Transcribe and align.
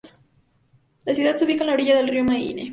La 1.05 1.13
ciudad 1.13 1.35
se 1.35 1.45
ubica 1.45 1.61
en 1.61 1.67
la 1.67 1.73
orilla 1.73 1.95
del 1.95 2.07
río 2.07 2.25
Mayenne. 2.25 2.69